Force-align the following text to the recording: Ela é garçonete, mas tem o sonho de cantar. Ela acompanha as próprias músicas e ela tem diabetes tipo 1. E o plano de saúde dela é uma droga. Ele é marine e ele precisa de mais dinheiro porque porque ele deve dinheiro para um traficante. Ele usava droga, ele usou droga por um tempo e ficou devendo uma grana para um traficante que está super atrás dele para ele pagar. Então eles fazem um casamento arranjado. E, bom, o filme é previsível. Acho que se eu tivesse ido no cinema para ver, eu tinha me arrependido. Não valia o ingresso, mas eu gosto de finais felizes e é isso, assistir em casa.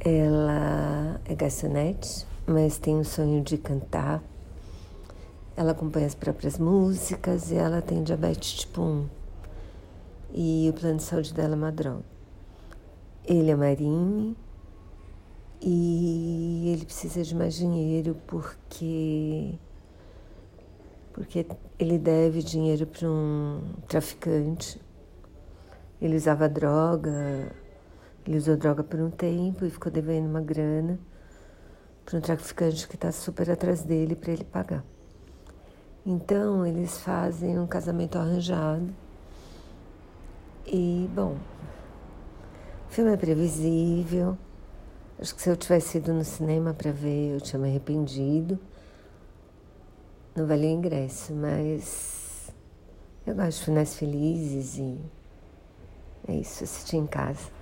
Ela 0.00 1.20
é 1.24 1.34
garçonete, 1.34 2.26
mas 2.46 2.78
tem 2.78 3.00
o 3.00 3.04
sonho 3.04 3.42
de 3.42 3.58
cantar. 3.58 4.22
Ela 5.56 5.72
acompanha 5.72 6.06
as 6.06 6.14
próprias 6.14 6.56
músicas 6.56 7.50
e 7.50 7.56
ela 7.56 7.82
tem 7.82 8.02
diabetes 8.04 8.52
tipo 8.52 8.80
1. 8.80 9.08
E 10.32 10.68
o 10.70 10.72
plano 10.72 10.98
de 10.98 11.02
saúde 11.02 11.34
dela 11.34 11.54
é 11.54 11.56
uma 11.56 11.72
droga. 11.72 12.04
Ele 13.24 13.50
é 13.50 13.56
marine 13.56 14.36
e 15.60 16.70
ele 16.72 16.84
precisa 16.84 17.22
de 17.22 17.34
mais 17.34 17.54
dinheiro 17.54 18.16
porque 18.26 19.58
porque 21.12 21.44
ele 21.78 21.98
deve 21.98 22.42
dinheiro 22.42 22.86
para 22.86 23.08
um 23.08 23.60
traficante. 23.88 24.80
Ele 26.00 26.14
usava 26.14 26.48
droga, 26.48 27.50
ele 28.28 28.36
usou 28.36 28.58
droga 28.58 28.84
por 28.84 29.00
um 29.00 29.10
tempo 29.10 29.64
e 29.64 29.70
ficou 29.70 29.90
devendo 29.90 30.26
uma 30.26 30.42
grana 30.42 31.00
para 32.04 32.18
um 32.18 32.20
traficante 32.20 32.86
que 32.86 32.94
está 32.94 33.10
super 33.10 33.50
atrás 33.50 33.82
dele 33.82 34.14
para 34.14 34.30
ele 34.30 34.44
pagar. 34.44 34.84
Então 36.04 36.66
eles 36.66 36.98
fazem 36.98 37.58
um 37.58 37.66
casamento 37.66 38.18
arranjado. 38.18 38.94
E, 40.66 41.08
bom, 41.14 41.38
o 42.86 42.92
filme 42.92 43.14
é 43.14 43.16
previsível. 43.16 44.36
Acho 45.18 45.34
que 45.34 45.40
se 45.40 45.48
eu 45.48 45.56
tivesse 45.56 45.96
ido 45.96 46.12
no 46.12 46.22
cinema 46.22 46.74
para 46.74 46.92
ver, 46.92 47.32
eu 47.32 47.40
tinha 47.40 47.58
me 47.58 47.70
arrependido. 47.70 48.58
Não 50.36 50.46
valia 50.46 50.68
o 50.68 50.72
ingresso, 50.72 51.32
mas 51.32 52.52
eu 53.26 53.34
gosto 53.34 53.60
de 53.60 53.64
finais 53.64 53.94
felizes 53.94 54.76
e 54.76 54.98
é 56.28 56.34
isso, 56.34 56.62
assistir 56.62 56.98
em 56.98 57.06
casa. 57.06 57.56